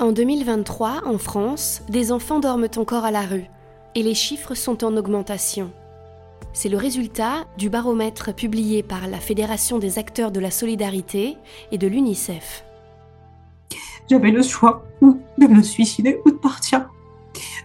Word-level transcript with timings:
En 0.00 0.12
2023, 0.12 1.02
en 1.06 1.18
France, 1.18 1.82
des 1.88 2.12
enfants 2.12 2.38
dorment 2.38 2.68
encore 2.76 3.04
à 3.04 3.10
la 3.10 3.22
rue 3.22 3.46
et 3.96 4.04
les 4.04 4.14
chiffres 4.14 4.54
sont 4.54 4.84
en 4.84 4.96
augmentation. 4.96 5.72
C'est 6.52 6.68
le 6.68 6.76
résultat 6.76 7.46
du 7.56 7.68
baromètre 7.68 8.32
publié 8.32 8.84
par 8.84 9.08
la 9.08 9.18
Fédération 9.18 9.80
des 9.80 9.98
acteurs 9.98 10.30
de 10.30 10.38
la 10.38 10.52
solidarité 10.52 11.36
et 11.72 11.78
de 11.78 11.88
l'UNICEF. 11.88 12.64
J'avais 14.08 14.30
le 14.30 14.42
choix 14.42 14.84
ou 15.00 15.18
de 15.36 15.48
me 15.48 15.62
suicider 15.62 16.20
ou 16.24 16.30
de 16.30 16.36
partir. 16.36 16.88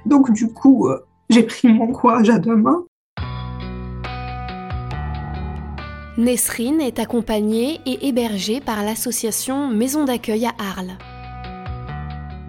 Donc 0.08 0.32
du 0.32 0.52
coup, 0.52 0.88
euh, 0.88 1.06
j'ai 1.30 1.44
pris 1.44 1.68
mon 1.68 1.92
courage 1.92 2.32
à 2.32 2.40
deux 2.40 2.56
mains. 2.56 2.84
Nesrine 6.18 6.82
est 6.82 6.98
accompagnée 6.98 7.80
et 7.86 8.08
hébergée 8.08 8.60
par 8.60 8.84
l'association 8.84 9.68
Maison 9.68 10.06
d'accueil 10.06 10.48
à 10.48 10.54
Arles. 10.58 10.98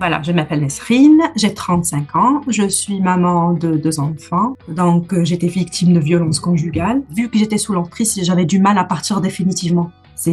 Voilà, 0.06 0.20
je 0.20 0.32
m'appelle 0.32 0.60
Nesrine, 0.60 1.22
j'ai 1.34 1.54
35 1.54 2.14
ans, 2.14 2.42
je 2.46 2.68
suis 2.68 3.00
maman 3.00 3.54
de 3.54 3.78
deux 3.78 4.00
enfants, 4.00 4.54
donc 4.68 5.14
euh, 5.14 5.24
j'étais 5.24 5.46
victime 5.46 5.94
de 5.94 5.98
violences 5.98 6.40
conjugales. 6.40 7.00
Vu 7.16 7.30
que 7.30 7.38
j'étais 7.38 7.56
sous 7.56 7.72
l'emprise, 7.72 8.20
j'avais 8.22 8.44
du 8.44 8.58
mal 8.58 8.76
à 8.76 8.84
partir 8.84 9.22
définitivement. 9.22 9.92
C'est 10.14 10.30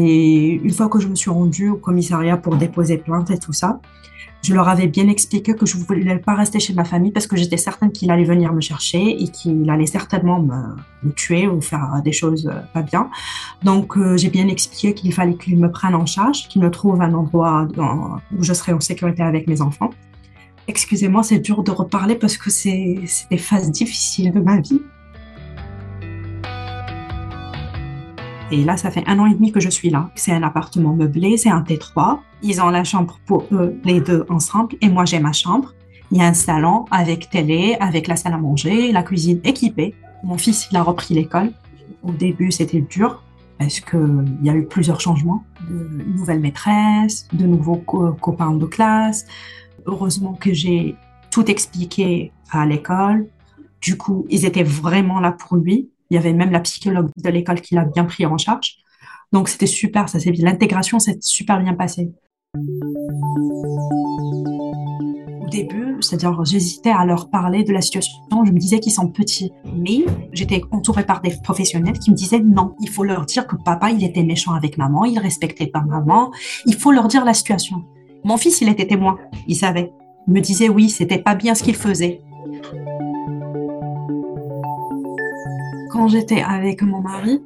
une 0.61 0.71
fois 0.71 0.89
que 0.89 0.99
je 0.99 1.07
me 1.07 1.15
suis 1.15 1.29
rendue 1.29 1.69
au 1.69 1.77
commissariat 1.77 2.35
pour 2.35 2.57
déposer 2.57 2.97
plainte 2.97 3.31
et 3.31 3.37
tout 3.37 3.53
ça, 3.53 3.79
je 4.41 4.53
leur 4.53 4.67
avais 4.67 4.87
bien 4.87 5.07
expliqué 5.07 5.53
que 5.53 5.65
je 5.65 5.77
ne 5.77 5.83
voulais 5.83 6.17
pas 6.17 6.35
rester 6.35 6.59
chez 6.59 6.73
ma 6.73 6.83
famille 6.83 7.11
parce 7.11 7.27
que 7.27 7.35
j'étais 7.37 7.57
certaine 7.57 7.91
qu'il 7.91 8.09
allait 8.09 8.23
venir 8.23 8.53
me 8.53 8.61
chercher 8.61 9.21
et 9.21 9.27
qu'il 9.27 9.69
allait 9.69 9.85
certainement 9.85 10.41
me, 10.41 11.11
tuer 11.15 11.47
ou 11.47 11.61
faire 11.61 12.01
des 12.03 12.11
choses 12.11 12.47
euh, 12.47 12.59
pas 12.73 12.81
bien. 12.81 13.09
Donc 13.63 13.97
euh, 13.97 14.17
j'ai 14.17 14.29
bien 14.29 14.47
expliqué 14.47 14.93
qu'il 14.93 15.13
fallait 15.13 15.35
qu'il 15.35 15.57
me 15.57 15.69
prenne 15.69 15.95
en 15.95 16.05
charge, 16.05 16.47
qu'il 16.47 16.61
me 16.61 16.71
trouve 16.71 17.01
un 17.01 17.13
endroit 17.13 17.67
où 18.37 18.43
je 18.43 18.53
serais 18.53 18.73
en 18.73 18.79
sécurité 18.79 19.23
avec 19.23 19.47
mes 19.47 19.61
enfants. 19.61 19.91
Excusez-moi, 20.67 21.23
c'est 21.23 21.39
dur 21.39 21.63
de 21.63 21.71
reparler 21.71 22.15
parce 22.15 22.37
que 22.37 22.49
c'est 22.49 22.99
des 23.29 23.37
phases 23.37 23.71
difficiles 23.71 24.31
de 24.31 24.39
ma 24.39 24.59
vie. 24.61 24.81
Et 28.51 28.65
là, 28.65 28.75
ça 28.75 28.91
fait 28.91 29.03
un 29.07 29.17
an 29.19 29.27
et 29.27 29.33
demi 29.33 29.53
que 29.53 29.61
je 29.61 29.69
suis 29.69 29.89
là. 29.89 30.11
C'est 30.15 30.33
un 30.33 30.43
appartement 30.43 30.93
meublé, 30.93 31.37
c'est 31.37 31.49
un 31.49 31.61
T3. 31.61 32.19
Ils 32.43 32.61
ont 32.61 32.69
la 32.69 32.83
chambre 32.83 33.17
pour 33.25 33.45
eux, 33.53 33.79
les 33.85 34.01
deux 34.01 34.25
ensemble, 34.29 34.75
et 34.81 34.89
moi 34.89 35.05
j'ai 35.05 35.19
ma 35.19 35.31
chambre. 35.31 35.73
Il 36.11 36.17
y 36.17 36.21
a 36.21 36.25
un 36.25 36.33
salon 36.33 36.83
avec 36.91 37.29
télé, 37.29 37.77
avec 37.79 38.07
la 38.07 38.17
salle 38.17 38.33
à 38.33 38.37
manger, 38.37 38.91
la 38.91 39.03
cuisine 39.03 39.39
équipée. 39.45 39.95
Mon 40.23 40.37
fils, 40.37 40.67
il 40.69 40.75
a 40.75 40.83
repris 40.83 41.13
l'école. 41.13 41.51
Au 42.03 42.11
début, 42.11 42.51
c'était 42.51 42.81
dur 42.81 43.23
parce 43.57 43.79
qu'il 43.79 44.37
y 44.43 44.49
a 44.49 44.53
eu 44.53 44.65
plusieurs 44.65 44.99
changements. 44.99 45.45
De 45.69 46.03
nouvelles 46.03 46.41
maîtresses, 46.41 47.29
de 47.31 47.45
nouveaux 47.45 47.77
copains 47.77 48.51
de 48.51 48.65
classe. 48.65 49.25
Heureusement 49.85 50.33
que 50.33 50.51
j'ai 50.51 50.95
tout 51.29 51.49
expliqué 51.49 52.33
à 52.49 52.65
l'école. 52.65 53.27
Du 53.79 53.97
coup, 53.97 54.25
ils 54.29 54.45
étaient 54.45 54.63
vraiment 54.63 55.21
là 55.21 55.31
pour 55.31 55.55
lui. 55.55 55.89
Il 56.11 56.15
y 56.15 56.17
avait 56.17 56.33
même 56.33 56.51
la 56.51 56.59
psychologue 56.59 57.09
de 57.15 57.29
l'école 57.29 57.61
qui 57.61 57.73
l'a 57.73 57.85
bien 57.85 58.03
pris 58.03 58.25
en 58.25 58.37
charge. 58.37 58.79
Donc 59.31 59.47
c'était 59.47 59.65
super, 59.65 60.09
ça 60.09 60.19
c'est 60.19 60.31
l'intégration 60.31 60.99
s'est 60.99 61.17
super 61.21 61.61
bien 61.61 61.73
passée. 61.73 62.11
Au 65.41 65.47
début, 65.49 65.95
c'est-à-dire 66.01 66.43
j'hésitais 66.43 66.89
à 66.89 67.05
leur 67.05 67.29
parler 67.29 67.63
de 67.63 67.71
la 67.71 67.79
situation, 67.79 68.11
je 68.29 68.51
me 68.51 68.59
disais 68.59 68.81
qu'ils 68.81 68.91
sont 68.91 69.07
petits, 69.07 69.53
mais 69.73 70.03
j'étais 70.33 70.61
entourée 70.71 71.05
par 71.05 71.21
des 71.21 71.33
professionnels 71.43 71.97
qui 71.97 72.11
me 72.11 72.15
disaient 72.17 72.41
non, 72.41 72.75
il 72.81 72.89
faut 72.89 73.05
leur 73.05 73.25
dire 73.25 73.47
que 73.47 73.55
papa 73.55 73.91
il 73.91 74.03
était 74.03 74.23
méchant 74.23 74.53
avec 74.53 74.77
maman, 74.77 75.05
il 75.05 75.17
respectait 75.17 75.67
pas 75.67 75.79
maman, 75.79 76.31
il 76.65 76.75
faut 76.75 76.91
leur 76.91 77.07
dire 77.07 77.23
la 77.23 77.33
situation. 77.33 77.85
Mon 78.25 78.35
fils 78.35 78.59
il 78.59 78.67
était 78.67 78.87
témoin, 78.87 79.17
il 79.47 79.55
savait, 79.55 79.93
il 80.27 80.33
me 80.33 80.41
disait 80.41 80.67
oui, 80.67 80.89
c'était 80.89 81.19
pas 81.19 81.35
bien 81.35 81.55
ce 81.55 81.63
qu'il 81.63 81.75
faisait, 81.75 82.19
quand 86.01 86.07
j'étais 86.07 86.41
avec 86.41 86.81
mon 86.81 86.99
mari, 86.99 87.43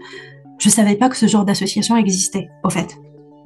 je 0.60 0.70
savais 0.70 0.96
pas 0.96 1.10
que 1.10 1.18
ce 1.18 1.26
genre 1.26 1.44
d'association 1.44 1.98
existait, 1.98 2.48
au 2.64 2.70
fait. 2.70 2.98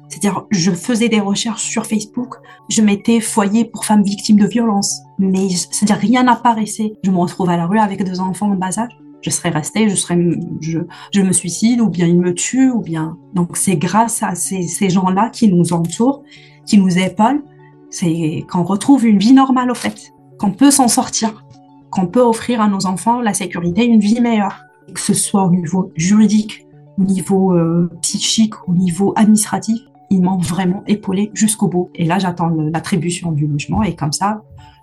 C'est-à-dire, 0.08 0.44
je 0.52 0.70
faisais 0.70 1.08
des 1.08 1.18
recherches 1.18 1.64
sur 1.64 1.84
Facebook, 1.84 2.36
je 2.68 2.80
mettais 2.80 3.18
foyer 3.18 3.64
pour 3.64 3.84
femmes 3.84 4.04
victimes 4.04 4.38
de 4.38 4.46
violences, 4.46 5.00
mais 5.18 5.48
c'est-à-dire 5.48 5.96
rien 5.96 6.22
n'apparaissait. 6.22 6.92
Je 7.02 7.10
me 7.10 7.16
retrouve 7.16 7.50
à 7.50 7.56
la 7.56 7.66
rue 7.66 7.80
avec 7.80 8.04
deux 8.04 8.20
enfants 8.20 8.52
en 8.52 8.54
bas 8.54 8.78
âge. 8.78 8.96
Je 9.20 9.30
serais 9.30 9.48
restée, 9.48 9.88
je 9.88 9.96
serais, 9.96 10.16
je, 10.60 11.20
me 11.20 11.32
suicide, 11.32 11.80
ou 11.80 11.88
bien 11.88 12.06
il 12.06 12.20
me 12.20 12.32
tue, 12.32 12.70
ou 12.70 12.80
bien. 12.80 13.16
Donc 13.34 13.56
c'est 13.56 13.76
grâce 13.76 14.22
à 14.22 14.36
ces, 14.36 14.62
ces 14.62 14.90
gens-là 14.90 15.28
qui 15.30 15.48
nous 15.52 15.72
entourent, 15.72 16.22
qui 16.66 16.78
nous 16.78 16.98
épaulent, 16.98 17.42
c'est 17.90 18.44
qu'on 18.48 18.62
retrouve 18.62 19.04
une 19.06 19.18
vie 19.18 19.32
normale, 19.32 19.72
au 19.72 19.74
fait, 19.74 20.12
qu'on 20.38 20.52
peut 20.52 20.70
s'en 20.70 20.86
sortir, 20.86 21.44
qu'on 21.90 22.06
peut 22.06 22.22
offrir 22.22 22.60
à 22.60 22.68
nos 22.68 22.86
enfants 22.86 23.20
la 23.20 23.34
sécurité, 23.34 23.84
une 23.84 23.98
vie 23.98 24.20
meilleure 24.20 24.69
que 24.92 25.00
ce 25.00 25.14
soit 25.14 25.44
au 25.44 25.50
niveau 25.50 25.92
juridique, 25.96 26.66
au 26.98 27.04
niveau 27.04 27.52
euh, 27.52 27.90
psychique, 28.02 28.54
au 28.68 28.74
niveau 28.74 29.12
administratif, 29.16 29.78
ils 30.10 30.20
m'ont 30.20 30.38
vraiment 30.38 30.82
épaulé 30.86 31.30
jusqu'au 31.34 31.68
bout. 31.68 31.90
Et 31.94 32.04
là, 32.04 32.18
j'attends 32.18 32.48
l'attribution 32.48 33.32
du 33.32 33.46
logement 33.46 33.82
et 33.82 33.94
comme 33.94 34.12
ça, 34.12 34.42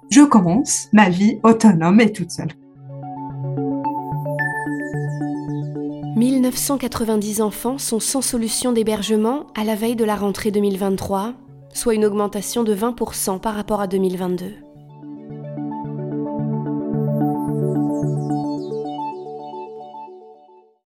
je 0.09 0.21
commence 0.21 0.87
ma 0.93 1.09
vie 1.09 1.39
autonome 1.43 1.99
et 1.99 2.11
toute 2.11 2.31
seule. 2.31 2.49
1990 6.15 7.41
enfants 7.41 7.77
sont 7.77 7.99
sans 7.99 8.23
solution 8.23 8.71
d'hébergement 8.71 9.45
à 9.55 9.63
la 9.63 9.75
veille 9.75 9.95
de 9.95 10.03
la 10.03 10.15
rentrée 10.15 10.49
2023, 10.49 11.33
soit 11.73 11.93
une 11.93 12.05
augmentation 12.05 12.63
de 12.63 12.73
20% 12.73 13.39
par 13.39 13.53
rapport 13.53 13.81
à 13.81 13.87
2022. 13.87 14.66